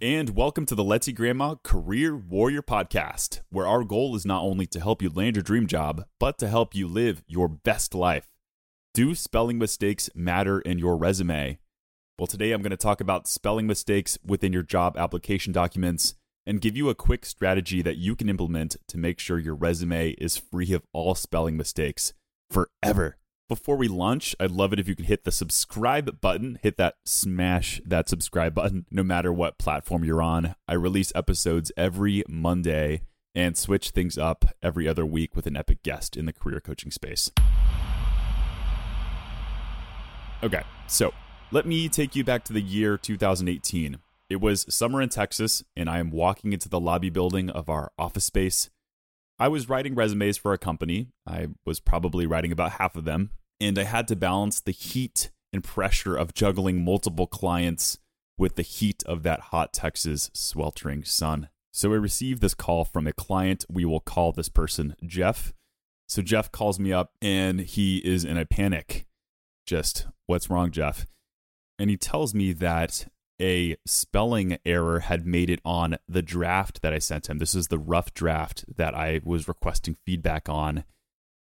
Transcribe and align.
And 0.00 0.30
welcome 0.30 0.66
to 0.66 0.74
the 0.74 0.82
Let's 0.82 1.08
Eat 1.08 1.16
Grandma 1.16 1.54
Career 1.62 2.16
Warrior 2.16 2.62
Podcast, 2.62 3.40
where 3.50 3.66
our 3.66 3.84
goal 3.84 4.16
is 4.16 4.26
not 4.26 4.42
only 4.42 4.66
to 4.66 4.80
help 4.80 5.00
you 5.00 5.08
land 5.08 5.36
your 5.36 5.42
dream 5.42 5.66
job, 5.66 6.04
but 6.18 6.36
to 6.38 6.48
help 6.48 6.74
you 6.74 6.88
live 6.88 7.22
your 7.26 7.48
best 7.48 7.94
life. 7.94 8.28
Do 8.92 9.14
spelling 9.14 9.58
mistakes 9.58 10.10
matter 10.14 10.60
in 10.60 10.78
your 10.78 10.96
resume? 10.96 11.58
Well, 12.18 12.26
today 12.26 12.52
I'm 12.52 12.62
going 12.62 12.70
to 12.70 12.76
talk 12.76 13.00
about 13.00 13.28
spelling 13.28 13.66
mistakes 13.66 14.18
within 14.24 14.52
your 14.52 14.62
job 14.62 14.96
application 14.96 15.52
documents 15.52 16.14
and 16.46 16.60
give 16.60 16.76
you 16.76 16.88
a 16.88 16.94
quick 16.94 17.24
strategy 17.24 17.80
that 17.82 17.96
you 17.96 18.16
can 18.16 18.28
implement 18.28 18.76
to 18.88 18.98
make 18.98 19.20
sure 19.20 19.38
your 19.38 19.54
resume 19.54 20.10
is 20.12 20.36
free 20.36 20.72
of 20.72 20.82
all 20.92 21.14
spelling 21.14 21.56
mistakes 21.56 22.14
forever. 22.50 23.16
Before 23.46 23.76
we 23.76 23.88
launch, 23.88 24.34
I'd 24.40 24.52
love 24.52 24.72
it 24.72 24.78
if 24.78 24.88
you 24.88 24.96
could 24.96 25.04
hit 25.04 25.24
the 25.24 25.30
subscribe 25.30 26.18
button, 26.22 26.58
hit 26.62 26.78
that 26.78 26.94
smash 27.04 27.78
that 27.84 28.08
subscribe 28.08 28.54
button, 28.54 28.86
no 28.90 29.02
matter 29.02 29.34
what 29.34 29.58
platform 29.58 30.02
you're 30.02 30.22
on. 30.22 30.54
I 30.66 30.72
release 30.72 31.12
episodes 31.14 31.70
every 31.76 32.24
Monday 32.26 33.02
and 33.34 33.54
switch 33.54 33.90
things 33.90 34.16
up 34.16 34.46
every 34.62 34.88
other 34.88 35.04
week 35.04 35.36
with 35.36 35.46
an 35.46 35.58
epic 35.58 35.82
guest 35.82 36.16
in 36.16 36.24
the 36.24 36.32
career 36.32 36.58
coaching 36.58 36.90
space. 36.90 37.30
Okay, 40.42 40.62
so 40.86 41.12
let 41.50 41.66
me 41.66 41.90
take 41.90 42.16
you 42.16 42.24
back 42.24 42.44
to 42.44 42.54
the 42.54 42.62
year 42.62 42.96
2018. 42.96 43.98
It 44.30 44.40
was 44.40 44.64
summer 44.74 45.02
in 45.02 45.10
Texas, 45.10 45.62
and 45.76 45.90
I 45.90 45.98
am 45.98 46.10
walking 46.10 46.54
into 46.54 46.70
the 46.70 46.80
lobby 46.80 47.10
building 47.10 47.50
of 47.50 47.68
our 47.68 47.92
office 47.98 48.24
space. 48.24 48.70
I 49.38 49.48
was 49.48 49.68
writing 49.68 49.94
resumes 49.94 50.36
for 50.36 50.52
a 50.52 50.58
company. 50.58 51.08
I 51.26 51.48
was 51.64 51.80
probably 51.80 52.26
writing 52.26 52.52
about 52.52 52.72
half 52.72 52.94
of 52.94 53.04
them, 53.04 53.30
and 53.60 53.78
I 53.78 53.84
had 53.84 54.06
to 54.08 54.16
balance 54.16 54.60
the 54.60 54.70
heat 54.70 55.30
and 55.52 55.64
pressure 55.64 56.16
of 56.16 56.34
juggling 56.34 56.84
multiple 56.84 57.26
clients 57.26 57.98
with 58.38 58.56
the 58.56 58.62
heat 58.62 59.02
of 59.06 59.22
that 59.22 59.40
hot 59.40 59.72
Texas 59.72 60.30
sweltering 60.34 61.04
sun. 61.04 61.48
So 61.72 61.92
I 61.92 61.96
received 61.96 62.40
this 62.40 62.54
call 62.54 62.84
from 62.84 63.06
a 63.06 63.12
client. 63.12 63.64
We 63.68 63.84
will 63.84 64.00
call 64.00 64.32
this 64.32 64.48
person 64.48 64.94
Jeff. 65.04 65.52
So 66.08 66.22
Jeff 66.22 66.52
calls 66.52 66.78
me 66.78 66.92
up 66.92 67.12
and 67.20 67.60
he 67.60 67.98
is 67.98 68.24
in 68.24 68.36
a 68.36 68.46
panic. 68.46 69.06
Just, 69.66 70.06
what's 70.26 70.50
wrong, 70.50 70.70
Jeff? 70.70 71.06
And 71.78 71.90
he 71.90 71.96
tells 71.96 72.34
me 72.34 72.52
that 72.52 73.08
a 73.40 73.76
spelling 73.86 74.58
error 74.64 75.00
had 75.00 75.26
made 75.26 75.50
it 75.50 75.60
on 75.64 75.96
the 76.08 76.22
draft 76.22 76.82
that 76.82 76.92
I 76.92 76.98
sent 76.98 77.28
him. 77.28 77.38
This 77.38 77.54
is 77.54 77.68
the 77.68 77.78
rough 77.78 78.14
draft 78.14 78.64
that 78.76 78.94
I 78.94 79.20
was 79.24 79.48
requesting 79.48 79.96
feedback 80.06 80.48
on. 80.48 80.84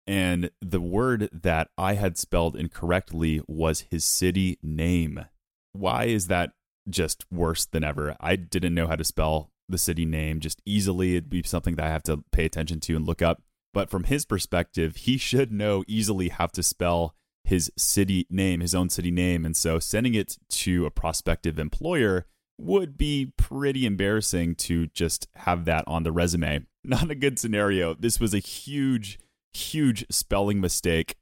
And 0.08 0.52
the 0.62 0.82
word 0.82 1.30
that 1.32 1.70
I 1.78 1.94
had 1.94 2.18
spelled 2.18 2.56
incorrectly 2.56 3.42
was 3.48 3.86
his 3.90 4.04
city 4.04 4.58
name. 4.62 5.26
Why 5.74 6.06
is 6.06 6.28
that 6.28 6.52
just 6.90 7.26
worse 7.32 7.66
than 7.66 7.84
ever? 7.84 8.16
I 8.20 8.36
didn't 8.36 8.74
know 8.74 8.88
how 8.88 8.96
to 8.96 9.04
spell 9.04 9.52
the 9.70 9.78
city 9.78 10.06
name 10.06 10.40
just 10.40 10.62
easily. 10.66 11.16
It'd 11.16 11.30
be 11.30 11.44
something 11.44 11.76
that 11.76 11.86
I 11.86 11.90
have 11.90 12.04
to 12.04 12.24
pay 12.32 12.46
attention 12.46 12.80
to 12.82 12.96
and 12.96 13.06
look 13.06 13.22
up. 13.22 13.42
But 13.74 13.90
from 13.90 14.04
his 14.04 14.26
perspective, 14.26 14.98
he 14.98 15.18
should 15.18 15.52
know 15.52 15.84
easily 15.88 16.30
how 16.30 16.48
to 16.48 16.64
spell 16.64 17.16
his 17.44 17.72
city 17.78 18.28
name, 18.30 18.62
his 18.62 18.76
own 18.76 18.90
city 18.90 19.12
name. 19.12 19.46
And 19.46 19.56
so 19.56 19.80
sending 19.80 20.14
it 20.14 20.38
to 20.50 20.86
a 20.86 20.92
prospective 20.92 21.60
employer 21.60 22.26
would 22.58 22.98
be 22.98 23.34
pretty 23.38 23.86
embarrassing 23.86 24.56
to 24.56 24.88
just 24.88 25.28
have 25.36 25.66
that 25.66 25.84
on 25.88 26.04
the 26.04 26.12
resume. 26.12 26.66
Not 26.84 27.12
a 27.12 27.16
good 27.16 27.40
scenario. 27.40 27.94
This 27.94 28.20
was 28.20 28.34
a 28.34 28.40
huge, 28.40 29.20
huge 29.54 30.06
spelling 30.10 30.62
mistake. 30.62 31.16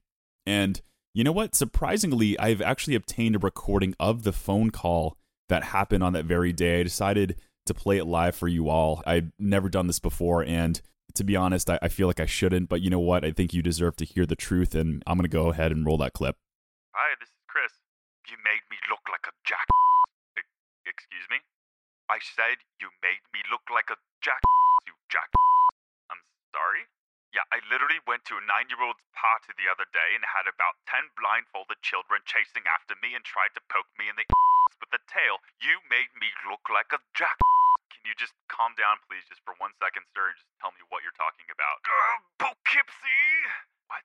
And 0.45 0.81
you 1.14 1.23
know 1.23 1.31
what? 1.31 1.56
Surprisingly, 1.56 2.38
I've 2.40 2.62
actually 2.62 2.95
obtained 2.95 3.36
a 3.36 3.40
recording 3.40 3.95
of 4.00 4.23
the 4.23 4.34
phone 4.34 4.70
call 4.70 5.17
that 5.50 5.66
happened 5.66 6.03
on 6.03 6.14
that 6.14 6.25
very 6.25 6.53
day. 6.53 6.81
I 6.81 6.84
decided 6.84 7.36
to 7.66 7.73
play 7.73 7.97
it 7.97 8.06
live 8.06 8.36
for 8.36 8.47
you 8.47 8.70
all. 8.70 9.03
I've 9.06 9.31
never 9.38 9.70
done 9.70 9.88
this 9.88 10.00
before, 10.00 10.44
and 10.44 10.80
to 11.16 11.24
be 11.24 11.36
honest, 11.36 11.70
I, 11.70 11.80
I, 11.81 11.88
feel 11.88 12.08
like 12.08 12.20
I 12.20 12.25
shouldn't, 12.25 12.70
but 12.70 12.81
you 12.81 12.90
know 12.90 13.00
what? 13.00 13.25
I 13.25 13.31
think 13.31 13.53
you 13.53 13.62
deserve 13.62 13.96
to 13.97 14.06
hear 14.06 14.25
the 14.25 14.36
truth, 14.36 14.75
and 14.75 15.03
I'm 15.08 15.18
going 15.18 15.30
to 15.30 15.31
go 15.31 15.50
ahead 15.50 15.72
and 15.72 15.86
roll 15.86 15.97
that 16.00 16.14
clip. 16.14 16.38
Hi, 16.94 17.16
this 17.20 17.30
is 17.30 17.44
Chris. 17.47 17.74
You 18.30 18.38
made 18.44 18.64
me 18.70 18.78
look 18.90 19.03
like 19.09 19.25
a 19.25 19.34
jack. 19.46 19.66
Excuse 20.86 21.28
me? 21.30 21.42
I 22.09 22.18
said 22.18 22.66
you 22.81 22.90
made 23.06 23.22
me 23.30 23.46
look 23.53 23.69
like 23.69 23.94
a 23.94 23.98
jack. 24.22 24.42
You 24.90 24.98
jack. 25.09 25.30
I'm 26.09 26.22
sorry? 26.50 26.90
Yeah, 27.30 27.46
I 27.53 27.62
literally 27.69 28.02
went 28.09 28.25
to 28.34 28.42
a 28.42 28.48
nine 28.50 28.66
year 28.74 28.81
old's 28.81 29.06
party 29.14 29.53
the 29.53 29.69
other 29.69 29.86
day 29.94 30.18
and 30.18 30.25
had 30.25 30.50
about 30.50 30.81
10 30.90 31.14
blindfolded 31.14 31.78
children 31.86 32.25
chasing 32.25 32.66
after 32.66 32.98
me 33.06 33.14
and 33.14 33.22
tried 33.22 33.53
to 33.53 33.62
poke 33.69 33.90
me 34.02 34.09
in 34.09 34.18
the 34.18 34.25
with 34.81 34.90
a 34.98 35.02
tail. 35.06 35.38
You 35.62 35.78
made 35.94 36.09
me 36.18 36.34
look 36.50 36.66
like 36.74 36.90
a 36.90 37.03
jack. 37.14 37.38
Can 38.09 38.18
you 38.18 38.25
just 38.25 38.34
calm 38.50 38.74
down, 38.74 38.97
please, 39.06 39.22
just 39.30 39.38
for 39.46 39.53
one 39.62 39.70
second, 39.78 40.02
sir, 40.18 40.34
and 40.34 40.34
just 40.34 40.50
tell 40.58 40.74
me 40.74 40.81
what 40.90 41.06
you're 41.06 41.14
talking 41.14 41.46
about? 41.53 41.78
Uh, 41.86 42.18
Poughkeepsie! 42.42 43.38
What? 43.86 44.02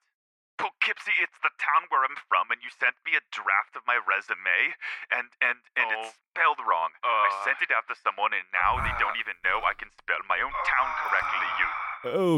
Poughkeepsie, 0.61 1.17
it's 1.25 1.41
the 1.41 1.49
town 1.57 1.89
where 1.89 2.05
I'm 2.05 2.13
from, 2.29 2.53
and 2.53 2.61
you 2.61 2.69
sent 2.69 3.01
me 3.09 3.17
a 3.17 3.25
draft 3.33 3.73
of 3.73 3.89
my 3.89 3.97
resume, 3.97 4.77
and 5.09 5.33
and 5.41 5.57
and 5.73 5.89
oh. 5.89 6.05
it's 6.05 6.21
spelled 6.21 6.61
wrong. 6.69 6.93
Uh, 7.01 7.33
I 7.33 7.49
sent 7.49 7.65
it 7.65 7.73
out 7.73 7.89
to 7.89 7.97
someone, 7.97 8.37
and 8.37 8.45
now 8.53 8.77
uh, 8.77 8.85
they 8.85 8.93
don't 9.01 9.17
even 9.17 9.41
know 9.41 9.65
I 9.65 9.73
can 9.73 9.89
spell 9.97 10.21
my 10.29 10.37
own 10.45 10.53
town 10.69 10.89
correctly. 11.01 11.49
You. 11.57 11.69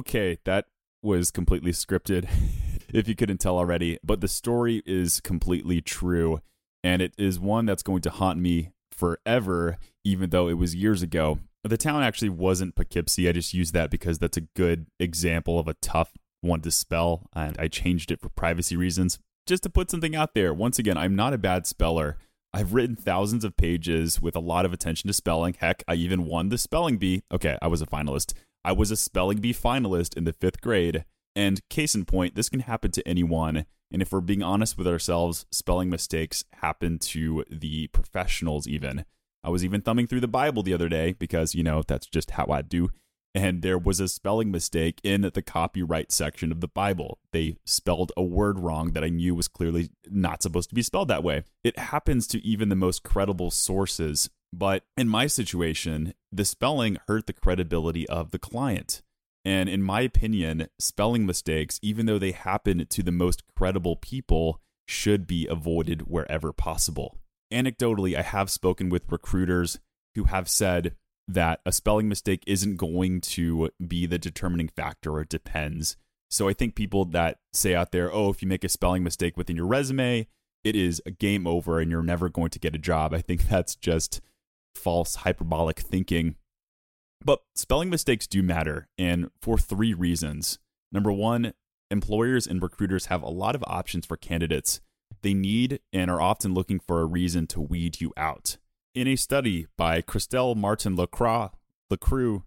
Okay, 0.07 0.39
that 0.47 0.71
was 1.03 1.35
completely 1.35 1.75
scripted. 1.75 2.31
if 2.95 3.11
you 3.11 3.19
couldn't 3.19 3.43
tell 3.43 3.59
already, 3.59 3.99
but 4.07 4.23
the 4.23 4.31
story 4.31 4.87
is 4.87 5.19
completely 5.19 5.83
true, 5.83 6.39
and 6.87 7.03
it 7.03 7.11
is 7.19 7.43
one 7.43 7.67
that's 7.67 7.83
going 7.83 8.07
to 8.07 8.15
haunt 8.23 8.39
me 8.39 8.71
forever, 8.95 9.83
even 10.07 10.31
though 10.31 10.47
it 10.47 10.55
was 10.55 10.79
years 10.79 11.03
ago. 11.03 11.43
The 11.69 11.77
town 11.77 12.03
actually 12.03 12.29
wasn't 12.29 12.75
Poughkeepsie. 12.75 13.29
I 13.29 13.33
just 13.33 13.55
used 13.55 13.75
that 13.75 13.91
because 13.91 14.19
that's 14.19 14.37
a 14.37 14.43
good 14.55 14.87
example 15.01 15.59
of 15.59 15.69
a 15.69 15.75
tough 15.75 16.13
one 16.41 16.61
to 16.61 16.71
spell, 16.71 17.29
and 17.35 17.57
I 17.59 17.69
changed 17.69 18.11
it 18.11 18.21
for 18.21 18.29
privacy 18.29 18.77
reasons. 18.77 19.19
Just 19.47 19.63
to 19.65 19.71
put 19.71 19.91
something 19.91 20.15
out 20.15 20.35
there, 20.35 20.53
once 20.55 20.79
again, 20.79 20.97
I'm 20.97 21.17
not 21.17 21.33
a 21.33 21.39
bad 21.39 21.67
speller. 21.67 22.19
I've 22.53 22.73
written 22.73 22.97
thousands 22.97 23.45
of 23.45 23.57
pages 23.57 24.21
with 24.21 24.35
a 24.35 24.41
lot 24.41 24.65
of 24.65 24.73
attention 24.73 25.09
to 25.09 25.15
spelling. 25.15 25.55
Heck, 25.55 25.83
I 25.87 25.95
even 25.95 26.25
won 26.25 26.49
the 26.49 26.59
spelling 26.59 26.97
bee. 26.97 27.23
Okay, 27.31 27.59
I 27.61 27.67
was 27.69 27.83
a 27.83 27.87
finalist. 27.87 28.33
I 28.65 28.73
was 28.73 28.91
a 28.91 28.97
spelling 28.97 29.39
bee 29.39 29.53
finalist 29.53 30.17
in 30.17 30.25
the 30.25 30.33
fifth 30.33 30.61
grade. 30.61 31.05
And 31.35 31.61
case 31.69 31.95
in 31.95 32.07
point, 32.07 32.35
this 32.35 32.49
can 32.49 32.61
happen 32.61 32.91
to 32.93 33.07
anyone. 33.07 33.67
And 33.93 34.03
if 34.03 34.11
we're 34.11 34.21
being 34.21 34.43
honest 34.43 34.79
with 34.79 34.87
ourselves, 34.87 35.47
spelling 35.53 35.91
mistakes 35.91 36.45
happen 36.55 36.99
to 37.01 37.45
the 37.51 37.89
professionals, 37.89 38.67
even. 38.67 39.05
I 39.47 39.51
was 39.51 39.65
even 39.65 39.81
thumbing 39.81 40.09
through 40.09 40.21
the 40.21 40.29
Bible 40.29 40.65
the 40.65 40.75
other 40.75 40.89
day 40.89 41.13
because, 41.13 41.55
you 41.55 41.63
know, 41.63 41.85
that's 41.87 42.09
just 42.09 42.33
how 42.33 42.47
I 42.51 42.63
do. 42.63 42.91
And 43.33 43.63
there 43.63 43.79
was 43.79 44.01
a 44.01 44.09
spelling 44.09 44.51
mistake 44.51 45.01
in 45.05 45.21
the 45.21 45.43
copyright 45.43 46.11
section 46.11 46.51
of 46.51 46.61
the 46.61 46.67
Bible. 46.67 47.21
They 47.31 47.59
spelled 47.65 48.11
a 48.17 48.25
word 48.25 48.59
wrong 48.59 48.93
that 48.93 49.05
I 49.05 49.09
knew 49.09 49.37
was 49.37 49.47
clearly 49.47 49.91
not 50.11 50.43
supposed 50.43 50.71
to 50.71 50.75
be 50.75 50.83
spelled 50.83 51.07
that 51.09 51.23
way. 51.23 51.45
It 51.63 51.79
happens 51.79 52.27
to 52.29 52.45
even 52.45 52.71
the 52.71 52.75
most 52.75 53.05
credible 53.05 53.53
sources. 53.53 54.31
But 54.53 54.83
in 54.97 55.09
my 55.09 55.29
situation, 55.29 56.15
the 56.33 56.45
spelling 56.45 56.99
hurt 57.07 57.29
the 57.29 57.33
credibility 57.33 58.09
of 58.09 58.33
the 58.33 58.41
client. 58.41 59.01
And 59.45 59.69
in 59.69 59.81
my 59.81 60.01
opinion, 60.01 60.67
spelling 60.81 61.25
mistakes, 61.25 61.79
even 61.83 62.07
though 62.07 62.19
they 62.19 62.33
happen 62.33 62.85
to 62.85 63.03
the 63.03 63.13
most 63.13 63.45
credible 63.57 63.95
people, 63.95 64.61
should 64.89 65.29
be 65.29 65.47
avoided 65.47 66.09
wherever 66.09 66.53
possible. 66.53 67.19
Anecdotally, 67.53 68.17
I 68.17 68.23
have 68.23 68.51
spoken 68.51 68.89
with 68.89 69.11
recruiters 69.11 69.79
who 70.15 70.25
have 70.25 70.49
said 70.49 70.97
that 71.29 71.61
a 71.67 71.73
spelling 71.73 72.09
mistake 72.09 72.43
isn't 72.47 72.77
going 72.77 73.21
to 73.21 73.71
be 73.85 74.07
the 74.07 74.19
determining 74.19 74.69
factor 74.69 75.13
or 75.13 75.21
it 75.23 75.29
depends. 75.29 75.97
So 76.31 76.49
I 76.49 76.53
think 76.53 76.75
people 76.75 77.05
that 77.07 77.39
say 77.53 77.75
out 77.75 77.93
there, 77.93 78.13
oh, 78.13 78.31
if 78.31 78.43
you 78.43 78.49
make 78.49 78.65
a 78.65 78.69
spelling 78.69 79.03
mistake 79.03 79.37
within 79.37 79.57
your 79.57 79.67
resume, 79.67 80.27
it 80.65 80.77
is 80.77 81.01
a 81.07 81.11
game 81.11 81.47
over 81.47 81.81
and 81.81 81.91
you're 81.91 82.03
never 82.03 82.29
going 82.29 82.51
to 82.51 82.59
get 82.59 82.75
a 82.75 82.79
job. 82.79 83.15
I 83.15 83.21
think 83.21 83.43
that's 83.49 83.77
just 83.77 84.21
false 84.75 85.17
hyperbolic 85.17 85.81
thinking 85.81 86.37
but 87.25 87.43
spelling 87.55 87.91
mistakes 87.91 88.27
do 88.27 88.43
matter, 88.43 88.89
and 88.99 89.31
for 89.41 89.59
three 89.59 89.95
reasons. 89.95 90.59
Number 90.93 91.13
one, 91.13 91.55
employers 91.91 92.47
and 92.47 92.63
recruiters 92.63 93.07
have 93.07 93.23
a 93.23 93.29
lot 93.29 93.55
of 93.55 93.65
options 93.67 94.07
for 94.07 94.17
candidates. 94.17 94.81
They 95.23 95.35
need 95.35 95.81
and 95.93 96.11
are 96.11 96.21
often 96.21 96.55
looking 96.55 96.79
for 96.79 97.01
a 97.01 97.07
reason 97.07 97.47
to 97.49 97.61
weed 97.61 98.01
you 98.01 98.13
out. 98.17 98.59
In 98.95 99.07
a 99.09 99.17
study 99.17 99.67
by 99.77 100.01
Christelle 100.03 100.57
Martin 100.57 100.97
Lacroix, 100.97 101.49
Lacroix, 101.91 102.43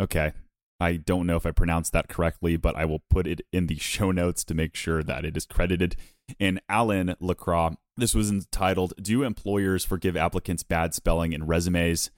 okay, 0.00 0.32
I 0.80 0.96
don't 0.96 1.26
know 1.26 1.36
if 1.36 1.46
I 1.46 1.52
pronounced 1.52 1.92
that 1.92 2.08
correctly, 2.08 2.56
but 2.56 2.76
I 2.76 2.84
will 2.84 3.02
put 3.08 3.26
it 3.26 3.40
in 3.52 3.66
the 3.66 3.76
show 3.78 4.10
notes 4.10 4.44
to 4.44 4.54
make 4.54 4.74
sure 4.74 5.02
that 5.02 5.24
it 5.24 5.36
is 5.36 5.46
credited. 5.46 5.96
And 6.40 6.60
Alan 6.68 7.14
Lacroix, 7.20 7.76
this 7.96 8.14
was 8.14 8.30
entitled 8.30 8.94
Do 9.00 9.22
Employers 9.22 9.84
Forgive 9.84 10.16
Applicants 10.16 10.62
Bad 10.62 10.94
Spelling 10.94 11.32
in 11.32 11.46
Resumes? 11.46 12.10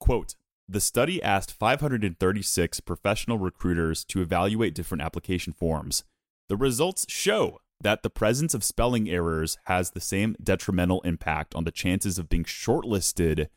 Quote, 0.00 0.34
the 0.68 0.80
study 0.80 1.22
asked 1.22 1.52
536 1.52 2.80
professional 2.80 3.38
recruiters 3.38 4.04
to 4.06 4.20
evaluate 4.20 4.74
different 4.74 5.02
application 5.02 5.52
forms. 5.52 6.02
The 6.48 6.56
results 6.56 7.06
show 7.08 7.60
that 7.80 8.02
the 8.02 8.10
presence 8.10 8.54
of 8.54 8.64
spelling 8.64 9.08
errors 9.08 9.58
has 9.64 9.90
the 9.90 10.00
same 10.00 10.36
detrimental 10.42 11.00
impact 11.02 11.54
on 11.54 11.64
the 11.64 11.70
chances 11.70 12.18
of 12.18 12.28
being 12.28 12.44
shortlisted 12.44 13.48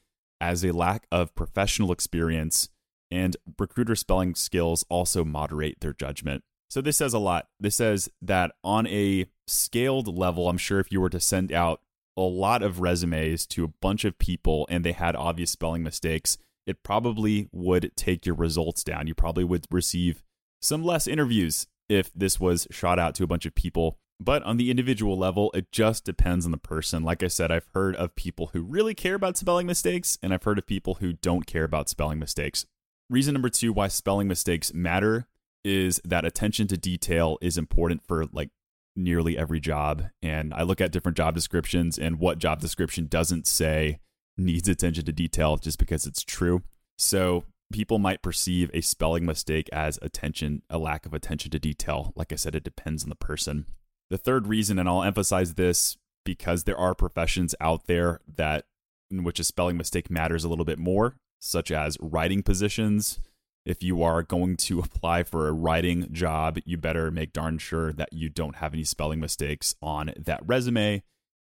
as 0.42 0.63
a 0.63 0.71
lack 0.71 1.06
of 1.12 1.36
professional 1.36 1.92
experience, 1.92 2.69
and 3.12 3.38
recruiter 3.57 3.95
spelling 3.95 4.36
skills 4.36 4.86
also 4.89 5.24
moderate 5.24 5.80
their 5.81 5.94
judgment. 5.94 6.44
So 6.69 6.81
this 6.81 6.98
says 6.98 7.13
a 7.13 7.19
lot. 7.19 7.48
This 7.60 7.75
says 7.75 8.10
that 8.21 8.51
on 8.63 8.86
a 8.88 9.25
scaled 9.48 10.07
level, 10.07 10.48
I'm 10.48 10.57
sure 10.57 10.80
if 10.80 10.92
you 10.92 11.01
were 11.01 11.10
to 11.10 11.19
send 11.19 11.51
out 11.51 11.81
a 12.15 12.22
lot 12.22 12.62
of 12.62 12.80
resumes 12.80 13.48
to 13.48 13.63
a 13.63 13.74
bunch 13.81 14.06
of 14.06 14.19
people 14.19 14.68
and 14.69 14.83
they 14.83 14.92
had 14.92 15.15
obvious 15.15 15.51
spelling 15.51 15.81
mistakes, 15.81 16.38
it 16.68 16.83
probably 16.83 17.50
would 17.51 17.92
take 17.95 18.25
your 18.25 18.36
results 18.36 18.83
down. 18.83 19.07
You 19.07 19.15
probably 19.15 19.44
would 19.44 19.65
receive 19.72 20.22
some 20.62 20.83
less 20.83 21.07
interviews 21.07 21.65
if 21.88 22.13
this 22.13 22.39
was 22.39 22.68
shot 22.69 23.00
out 23.00 23.15
to 23.15 23.24
a 23.24 23.27
bunch 23.27 23.48
of 23.48 23.56
people. 23.56 23.98
But 24.19 24.44
on 24.44 24.57
the 24.57 24.69
individual 24.69 25.18
level, 25.18 25.50
it 25.54 25.71
just 25.71 26.04
depends 26.04 26.45
on 26.45 26.51
the 26.51 26.57
person. 26.57 27.04
Like 27.04 27.24
I 27.24 27.27
said, 27.27 27.51
I've 27.51 27.69
heard 27.74 27.95
of 27.95 28.16
people 28.16 28.48
who 28.48 28.62
really 28.62 28.94
care 28.94 29.16
about 29.16 29.38
spelling 29.38 29.66
mistakes, 29.66 30.18
and 30.21 30.33
I've 30.33 30.44
heard 30.44 30.57
of 30.57 30.68
people 30.68 30.95
who 30.95 31.13
don't 31.13 31.45
care 31.45 31.63
about 31.63 31.88
spelling 31.88 32.19
mistakes. 32.19 32.66
Reason 33.10 33.33
number 33.33 33.50
two 33.50 33.71
why 33.71 33.88
spelling 33.88 34.27
mistakes 34.27 34.74
matter 34.74 35.27
is 35.63 36.01
that 36.04 36.25
attention 36.25 36.68
to 36.68 36.77
detail 36.77 37.38
is 37.42 37.57
important 37.57 38.04
for 38.06 38.25
like 38.31 38.50
nearly 38.95 39.38
every 39.38 39.60
job. 39.60 40.06
And 40.22 40.54
I 40.54 40.63
look 40.63 40.81
at 40.81 40.92
different 40.92 41.18
job 41.18 41.36
descriptions 41.36 41.98
and 41.98 42.19
what 42.19 42.39
job 42.39 42.60
description 42.60 43.07
doesn't 43.07 43.48
say 43.48 44.00
needs 44.38 44.68
attention 44.68 45.06
to 45.06 45.12
detail 45.12 45.57
just 45.57 45.80
because 45.80 46.06
it's 46.06 46.24
true. 46.24 46.63
So 46.98 47.45
people 47.72 48.00
might 48.00 48.22
perceive 48.22 48.69
a 48.74 48.81
spelling 48.81 49.25
mistake 49.25 49.69
as 49.72 50.00
attention, 50.01 50.62
a 50.69 50.77
lack 50.77 51.06
of 51.06 51.13
attention 51.13 51.51
to 51.51 51.60
detail. 51.60 52.13
Like 52.15 52.31
I 52.31 52.36
said, 52.36 52.56
it 52.56 52.63
depends 52.63 53.04
on 53.04 53.10
the 53.10 53.15
person. 53.15 53.65
The 54.10 54.18
third 54.18 54.48
reason, 54.48 54.80
and 54.80 54.90
I'll 54.90 55.04
emphasize 55.04 55.54
this 55.54 55.98
because 56.26 56.64
there 56.64 56.78
are 56.78 56.96
professions 56.96 57.56
out 57.62 57.86
there 57.86 58.20
that 58.36 58.66
in 59.12 59.24
which 59.24 59.40
a 59.40 59.44
spelling 59.44 59.78
mistake 59.78 60.10
matters 60.10 60.44
a 60.44 60.50
little 60.50 60.66
bit 60.66 60.80
more, 60.80 61.16
such 61.40 61.72
as 61.72 61.98
writing 62.00 62.44
positions. 62.44 63.20
If 63.66 63.84
you 63.84 64.02
are 64.04 64.24
going 64.24 64.58
to 64.58 64.80
apply 64.80 65.24
for 65.24 65.48
a 65.48 65.54
writing 65.54 66.08
job, 66.12 66.60
you 66.66 66.78
better 66.78 67.12
make 67.12 67.34
darn 67.34 67.58
sure 67.58 67.92
that 67.94 68.14
you 68.14 68.30
don't 68.30 68.58
have 68.58 68.74
any 68.74 68.84
spelling 68.84 69.20
mistakes 69.20 69.76
on 69.82 70.12
that 70.18 70.42
resume. 70.46 71.04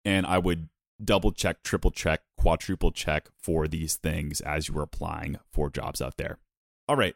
And 0.05 0.27
I 0.27 0.39
would 0.39 0.69
double 1.03 1.33
check, 1.33 1.63
triple 1.63 1.91
check, 1.91 2.23
quadruple 2.37 2.93
check 2.93 3.29
for 3.39 3.69
these 3.69 3.97
things 3.97 4.41
as 4.41 4.69
you 4.69 4.79
are 4.79 4.83
applying 4.83 5.39
for 5.53 5.71
jobs 5.71 6.03
out 6.03 6.17
there. 6.17 6.39
All 6.89 6.97
right, 6.97 7.15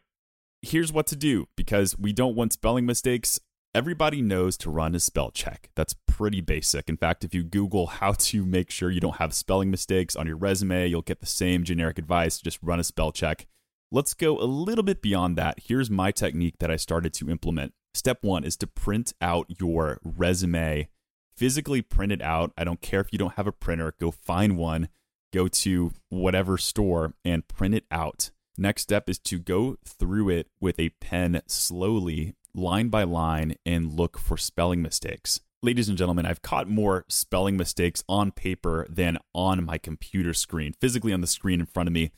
here's 0.61 0.93
what 0.93 1.07
to 1.07 1.15
do 1.15 1.47
because 1.55 1.97
we 1.97 2.13
don't 2.13 2.35
want 2.35 2.53
spelling 2.53 2.85
mistakes. 2.85 3.39
Everybody 3.75 4.21
knows 4.21 4.55
to 4.57 4.69
run 4.71 4.95
a 4.95 4.99
spell 4.99 5.31
check. 5.31 5.69
That's 5.75 5.93
pretty 6.07 6.39
basic. 6.39 6.87
In 6.87 6.95
fact, 6.95 7.23
if 7.25 7.35
you 7.35 7.43
Google 7.43 7.87
how 7.87 8.13
to 8.17 8.45
make 8.45 8.71
sure 8.71 8.89
you 8.89 9.01
don't 9.01 9.17
have 9.17 9.33
spelling 9.33 9.69
mistakes 9.69 10.15
on 10.15 10.25
your 10.25 10.37
resume, 10.37 10.87
you'll 10.87 11.01
get 11.01 11.19
the 11.19 11.25
same 11.25 11.63
generic 11.63 11.99
advice 11.99 12.39
just 12.39 12.57
run 12.63 12.79
a 12.79 12.83
spell 12.83 13.11
check. 13.11 13.45
Let's 13.91 14.13
go 14.13 14.39
a 14.39 14.45
little 14.45 14.83
bit 14.83 15.01
beyond 15.01 15.37
that. 15.37 15.59
Here's 15.67 15.91
my 15.91 16.11
technique 16.11 16.55
that 16.59 16.71
I 16.71 16.77
started 16.77 17.13
to 17.15 17.29
implement. 17.29 17.73
Step 17.93 18.19
one 18.21 18.43
is 18.43 18.57
to 18.57 18.67
print 18.67 19.13
out 19.21 19.45
your 19.59 19.99
resume 20.03 20.89
physically 21.35 21.81
print 21.81 22.11
it 22.11 22.21
out. 22.21 22.53
I 22.57 22.63
don't 22.63 22.81
care 22.81 23.01
if 23.01 23.11
you 23.11 23.19
don't 23.19 23.35
have 23.35 23.47
a 23.47 23.51
printer, 23.51 23.93
go 23.99 24.11
find 24.11 24.57
one, 24.57 24.89
go 25.33 25.47
to 25.47 25.91
whatever 26.09 26.57
store 26.57 27.13
and 27.23 27.47
print 27.47 27.75
it 27.75 27.85
out. 27.91 28.31
Next 28.57 28.83
step 28.83 29.09
is 29.09 29.19
to 29.19 29.37
go 29.37 29.77
through 29.83 30.29
it 30.29 30.47
with 30.61 30.79
a 30.79 30.89
pen 31.01 31.41
slowly, 31.45 32.35
line 32.55 32.89
by 32.89 33.03
line, 33.03 33.55
and 33.65 33.93
look 33.93 34.17
for 34.17 34.37
spelling 34.37 34.81
mistakes. 34.81 35.41
Ladies 35.61 35.89
and 35.89 35.97
gentlemen, 35.97 36.25
I've 36.25 36.41
caught 36.41 36.69
more 36.69 37.05
spelling 37.09 37.57
mistakes 37.57 38.03
on 38.07 38.31
paper 38.31 38.85
than 38.89 39.17
on 39.33 39.65
my 39.65 39.77
computer 39.77 40.33
screen, 40.33 40.73
physically 40.79 41.11
on 41.11 41.21
the 41.21 41.27
screen 41.27 41.59
in 41.59 41.65
front 41.65 41.87
of 41.87 41.93
me. 41.93 42.11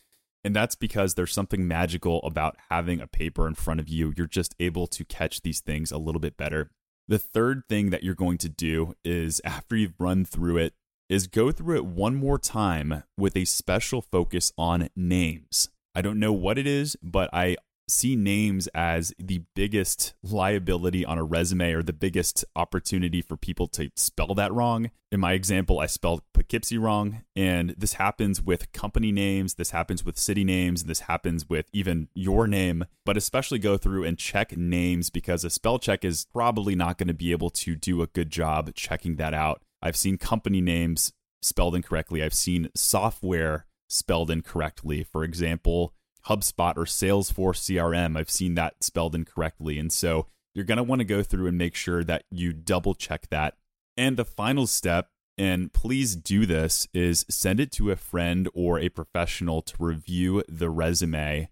And 0.43 0.55
that's 0.55 0.75
because 0.75 1.13
there's 1.13 1.33
something 1.33 1.67
magical 1.67 2.19
about 2.23 2.57
having 2.69 3.01
a 3.01 3.07
paper 3.07 3.47
in 3.47 3.55
front 3.55 3.79
of 3.79 3.89
you. 3.89 4.13
You're 4.15 4.27
just 4.27 4.55
able 4.59 4.87
to 4.87 5.03
catch 5.05 5.41
these 5.41 5.59
things 5.59 5.91
a 5.91 5.97
little 5.97 6.21
bit 6.21 6.37
better. 6.37 6.69
The 7.07 7.19
third 7.19 7.63
thing 7.69 7.89
that 7.89 8.03
you're 8.03 8.15
going 8.15 8.37
to 8.39 8.49
do 8.49 8.93
is 9.05 9.41
after 9.45 9.75
you've 9.75 9.99
run 9.99 10.25
through 10.25 10.57
it, 10.57 10.73
is 11.09 11.27
go 11.27 11.51
through 11.51 11.77
it 11.77 11.85
one 11.85 12.15
more 12.15 12.37
time 12.37 13.03
with 13.17 13.37
a 13.37 13.45
special 13.45 14.01
focus 14.01 14.51
on 14.57 14.89
names. 14.95 15.69
I 15.95 16.01
don't 16.01 16.19
know 16.19 16.33
what 16.33 16.57
it 16.57 16.67
is, 16.67 16.97
but 17.01 17.29
I 17.33 17.55
see 17.89 18.15
names 18.15 18.67
as 18.73 19.13
the 19.17 19.43
biggest 19.55 20.13
liability 20.21 21.05
on 21.05 21.17
a 21.17 21.23
resume 21.23 21.71
or 21.71 21.81
the 21.81 21.93
biggest 21.93 22.43
opportunity 22.55 23.21
for 23.21 23.37
people 23.37 23.67
to 23.67 23.89
spell 23.95 24.33
that 24.35 24.53
wrong. 24.53 24.91
In 25.11 25.19
my 25.21 25.33
example, 25.33 25.79
I 25.79 25.85
spelled 25.85 26.21
Poughkeepsie 26.33 26.77
wrong, 26.77 27.21
and 27.35 27.73
this 27.77 27.93
happens 27.93 28.41
with 28.41 28.71
company 28.73 29.11
names, 29.11 29.53
this 29.53 29.71
happens 29.71 30.03
with 30.03 30.17
city 30.17 30.43
names, 30.43 30.83
this 30.83 31.01
happens 31.01 31.47
with 31.47 31.69
even 31.71 32.09
your 32.13 32.45
name, 32.45 32.85
but 33.05 33.15
especially 33.15 33.59
go 33.59 33.77
through 33.77 34.03
and 34.03 34.17
check 34.17 34.57
names 34.57 35.09
because 35.09 35.45
a 35.45 35.49
spell 35.49 35.79
check 35.79 36.03
is 36.03 36.27
probably 36.33 36.75
not 36.75 36.97
going 36.97 37.07
to 37.07 37.13
be 37.13 37.31
able 37.31 37.49
to 37.51 37.75
do 37.75 38.01
a 38.01 38.07
good 38.07 38.29
job 38.29 38.73
checking 38.75 39.15
that 39.15 39.33
out. 39.33 39.61
I've 39.81 39.95
seen 39.95 40.17
company 40.17 40.59
names 40.59 41.13
spelled 41.41 41.75
incorrectly. 41.75 42.21
I've 42.21 42.33
seen 42.33 42.69
software 42.75 43.65
spelled 43.87 44.29
incorrectly. 44.29 45.03
For 45.03 45.23
example, 45.23 45.93
HubSpot 46.27 46.75
or 46.77 46.85
Salesforce 46.85 47.61
CRM. 47.61 48.17
I've 48.17 48.29
seen 48.29 48.55
that 48.55 48.83
spelled 48.83 49.15
incorrectly. 49.15 49.79
And 49.79 49.91
so 49.91 50.27
you're 50.53 50.65
going 50.65 50.77
to 50.77 50.83
want 50.83 50.99
to 50.99 51.05
go 51.05 51.23
through 51.23 51.47
and 51.47 51.57
make 51.57 51.75
sure 51.75 52.03
that 52.03 52.23
you 52.31 52.53
double 52.53 52.95
check 52.95 53.27
that. 53.29 53.55
And 53.95 54.17
the 54.17 54.25
final 54.25 54.67
step, 54.67 55.09
and 55.37 55.71
please 55.71 56.15
do 56.15 56.45
this, 56.45 56.87
is 56.93 57.25
send 57.29 57.59
it 57.59 57.71
to 57.73 57.91
a 57.91 57.95
friend 57.95 58.49
or 58.53 58.79
a 58.79 58.89
professional 58.89 59.61
to 59.63 59.75
review 59.79 60.43
the 60.47 60.69
resume. 60.69 61.49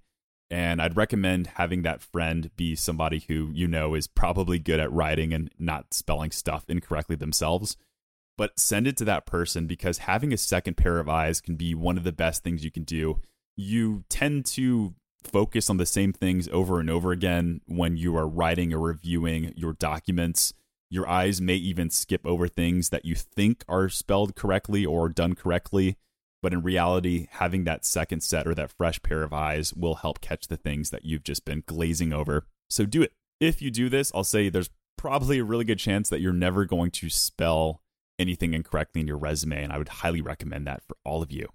And 0.51 0.81
I'd 0.81 0.97
recommend 0.97 1.47
having 1.55 1.81
that 1.83 2.01
friend 2.01 2.51
be 2.55 2.75
somebody 2.75 3.25
who 3.27 3.49
you 3.53 3.67
know 3.67 3.95
is 3.95 4.07
probably 4.07 4.59
good 4.59 4.79
at 4.79 4.91
writing 4.91 5.33
and 5.33 5.49
not 5.57 5.93
spelling 5.93 6.31
stuff 6.31 6.65
incorrectly 6.67 7.15
themselves. 7.15 7.77
But 8.37 8.59
send 8.59 8.85
it 8.85 8.97
to 8.97 9.05
that 9.05 9.25
person 9.25 9.65
because 9.65 9.99
having 9.99 10.33
a 10.33 10.37
second 10.37 10.75
pair 10.75 10.99
of 10.99 11.07
eyes 11.07 11.39
can 11.39 11.55
be 11.55 11.73
one 11.73 11.97
of 11.97 12.03
the 12.03 12.11
best 12.11 12.43
things 12.43 12.65
you 12.65 12.71
can 12.71 12.83
do 12.83 13.21
you 13.55 14.03
tend 14.09 14.45
to 14.45 14.93
focus 15.23 15.69
on 15.69 15.77
the 15.77 15.85
same 15.85 16.13
things 16.13 16.47
over 16.49 16.79
and 16.79 16.89
over 16.89 17.11
again 17.11 17.61
when 17.65 17.97
you 17.97 18.15
are 18.15 18.27
writing 18.27 18.73
or 18.73 18.79
reviewing 18.79 19.53
your 19.55 19.73
documents. 19.73 20.53
Your 20.89 21.07
eyes 21.07 21.41
may 21.41 21.55
even 21.55 21.89
skip 21.89 22.25
over 22.25 22.47
things 22.47 22.89
that 22.89 23.05
you 23.05 23.15
think 23.15 23.63
are 23.67 23.89
spelled 23.89 24.35
correctly 24.35 24.85
or 24.85 25.09
done 25.09 25.33
correctly. 25.33 25.97
But 26.41 26.53
in 26.53 26.61
reality, 26.61 27.27
having 27.31 27.63
that 27.63 27.85
second 27.85 28.21
set 28.21 28.45
or 28.45 28.53
that 28.53 28.71
fresh 28.71 29.01
pair 29.01 29.23
of 29.23 29.33
eyes 29.33 29.73
will 29.73 29.95
help 29.95 30.21
catch 30.21 30.47
the 30.47 30.57
things 30.57 30.91
that 30.91 31.03
you've 31.03 31.23
just 31.23 31.43
been 31.43 31.63
glazing 31.65 32.13
over. 32.13 32.45
So 32.69 32.85
do 32.85 33.01
it. 33.01 33.13
If 33.39 33.61
you 33.61 33.71
do 33.71 33.89
this, 33.89 34.11
I'll 34.13 34.23
say 34.23 34.49
there's 34.49 34.69
probably 34.95 35.39
a 35.39 35.43
really 35.43 35.65
good 35.65 35.79
chance 35.79 36.07
that 36.09 36.21
you're 36.21 36.33
never 36.33 36.65
going 36.65 36.91
to 36.91 37.09
spell 37.09 37.81
anything 38.19 38.53
incorrectly 38.53 39.01
in 39.01 39.07
your 39.07 39.17
resume. 39.17 39.63
And 39.63 39.73
I 39.73 39.79
would 39.79 39.89
highly 39.89 40.21
recommend 40.21 40.67
that 40.67 40.83
for 40.87 40.95
all 41.03 41.23
of 41.23 41.31
you. 41.31 41.49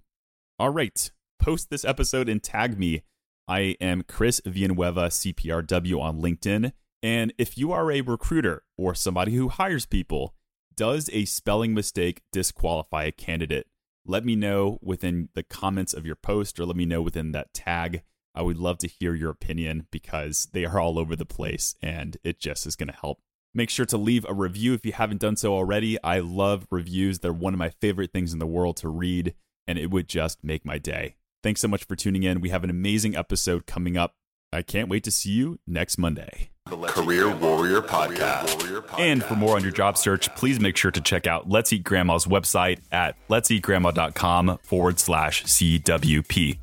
All 0.59 0.71
right 0.71 1.11
post 1.41 1.71
this 1.71 1.85
episode 1.85 2.29
and 2.29 2.43
tag 2.43 2.79
me. 2.79 3.03
I 3.49 3.77
am 3.81 4.03
Chris 4.03 4.41
Villanueva, 4.45 5.09
CPRW 5.09 5.99
on 6.01 6.21
LinkedIn. 6.21 6.73
And 7.03 7.33
if 7.39 7.57
you 7.57 7.73
are 7.73 7.91
a 7.91 8.03
recruiter 8.03 8.63
or 8.77 8.95
somebody 8.95 9.35
who 9.35 9.49
hires 9.49 9.87
people, 9.87 10.35
does 10.77 11.09
a 11.13 11.25
spelling 11.25 11.75
mistake 11.75 12.23
disqualify 12.31 13.05
a 13.05 13.13
candidate? 13.13 13.67
Let 14.07 14.25
me 14.25 14.37
know 14.37 14.79
within 14.83 15.31
the 15.35 15.43
comments 15.43 15.95
of 15.95 16.07
your 16.07 16.15
post 16.15 16.61
or 16.61 16.67
let 16.67 16.77
me 16.77 16.85
know 16.85 17.01
within 17.01 17.33
that 17.33 17.55
tag. 17.55 18.03
I 18.35 18.43
would 18.43 18.59
love 18.59 18.79
to 18.79 18.87
hear 18.87 19.15
your 19.15 19.31
opinion 19.31 19.87
because 19.91 20.49
they 20.53 20.65
are 20.67 20.79
all 20.79 20.99
over 20.99 21.17
the 21.17 21.27
place 21.27 21.75
and 21.83 22.19
it 22.23 22.39
just 22.39 22.67
is 22.67 22.77
going 22.77 22.89
to 22.89 22.99
help. 23.01 23.21
Make 23.53 23.71
sure 23.71 23.87
to 23.87 23.97
leave 23.97 24.25
a 24.29 24.35
review 24.35 24.75
if 24.75 24.87
you 24.87 24.93
haven't 24.93 25.21
done 25.21 25.37
so 25.37 25.55
already. 25.55 26.01
I 26.05 26.21
love 26.21 26.67
reviews, 26.71 27.19
they're 27.19 27.33
one 27.33 27.55
of 27.55 27.59
my 27.59 27.71
favorite 27.71 28.13
things 28.13 28.33
in 28.33 28.39
the 28.39 28.47
world 28.47 28.77
to 28.79 28.89
read, 28.89 29.35
and 29.67 29.79
it 29.79 29.91
would 29.91 30.07
just 30.07 30.45
make 30.45 30.65
my 30.65 30.79
day. 30.79 31.17
Thanks 31.43 31.61
so 31.61 31.69
much 31.69 31.85
for 31.85 31.97
tuning 31.97 32.23
in. 32.23 32.41
We 32.41 32.51
have 32.51 32.65
an 32.65 32.71
amazing 32.71 33.17
episode 33.17 33.67
coming 33.67 33.97
up. 33.97 34.15
I 34.53 34.63
can't 34.63 34.89
wait 34.89 35.05
to 35.05 35.11
see 35.11 35.31
you 35.31 35.59
next 35.67 35.97
Monday. 35.97 36.51
Career 36.67 37.35
Warrior 37.35 37.83
Podcast. 37.83 38.85
And 38.99 39.25
for 39.25 39.35
more 39.35 39.57
on 39.57 39.63
your 39.63 39.73
job 39.73 39.97
search, 39.97 40.33
please 40.35 40.61
make 40.61 40.77
sure 40.77 40.91
to 40.91 41.01
check 41.01 41.27
out 41.27 41.49
Let's 41.49 41.73
Eat 41.73 41.83
Grandma's 41.83 42.27
website 42.27 42.81
at 42.93 43.17
let'seatgrandma.com 43.29 44.59
forward 44.63 44.99
slash 45.01 45.45
CWP. 45.45 46.59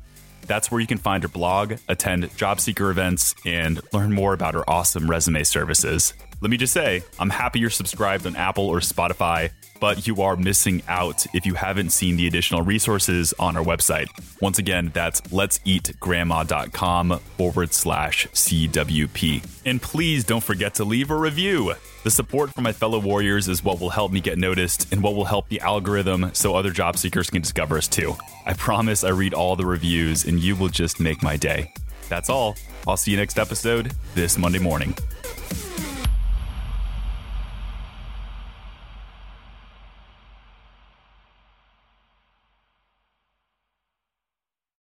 That's 0.46 0.70
where 0.70 0.80
you 0.80 0.86
can 0.86 0.98
find 0.98 1.22
her 1.24 1.28
blog, 1.28 1.74
attend 1.88 2.34
job 2.36 2.60
seeker 2.60 2.90
events, 2.90 3.34
and 3.44 3.80
learn 3.92 4.14
more 4.14 4.32
about 4.32 4.54
her 4.54 4.68
awesome 4.68 5.10
resume 5.10 5.42
services. 5.44 6.14
Let 6.40 6.50
me 6.50 6.56
just 6.56 6.72
say, 6.72 7.02
I'm 7.18 7.30
happy 7.30 7.58
you're 7.58 7.68
subscribed 7.68 8.26
on 8.26 8.34
Apple 8.36 8.66
or 8.66 8.78
Spotify 8.80 9.50
but 9.80 10.06
you 10.06 10.22
are 10.22 10.36
missing 10.36 10.82
out 10.88 11.26
if 11.34 11.46
you 11.46 11.54
haven't 11.54 11.90
seen 11.90 12.16
the 12.16 12.26
additional 12.26 12.62
resources 12.62 13.34
on 13.38 13.56
our 13.56 13.64
website. 13.64 14.08
Once 14.40 14.58
again, 14.58 14.90
that's 14.94 15.20
let'seatgrandma.com 15.22 17.18
forward 17.36 17.72
slash 17.72 18.26
CWP. 18.28 19.46
And 19.64 19.80
please 19.80 20.24
don't 20.24 20.42
forget 20.42 20.74
to 20.74 20.84
leave 20.84 21.10
a 21.10 21.16
review. 21.16 21.74
The 22.04 22.10
support 22.10 22.54
from 22.54 22.64
my 22.64 22.72
fellow 22.72 22.98
warriors 23.00 23.48
is 23.48 23.64
what 23.64 23.80
will 23.80 23.90
help 23.90 24.12
me 24.12 24.20
get 24.20 24.38
noticed 24.38 24.92
and 24.92 25.02
what 25.02 25.14
will 25.14 25.24
help 25.24 25.48
the 25.48 25.60
algorithm 25.60 26.30
so 26.32 26.54
other 26.54 26.70
job 26.70 26.96
seekers 26.96 27.30
can 27.30 27.42
discover 27.42 27.76
us 27.76 27.88
too. 27.88 28.16
I 28.46 28.54
promise 28.54 29.04
I 29.04 29.10
read 29.10 29.34
all 29.34 29.56
the 29.56 29.66
reviews 29.66 30.24
and 30.24 30.38
you 30.40 30.56
will 30.56 30.68
just 30.68 31.00
make 31.00 31.22
my 31.22 31.36
day. 31.36 31.72
That's 32.08 32.30
all. 32.30 32.56
I'll 32.86 32.96
see 32.96 33.10
you 33.10 33.16
next 33.16 33.38
episode 33.38 33.92
this 34.14 34.38
Monday 34.38 34.58
morning. 34.58 34.94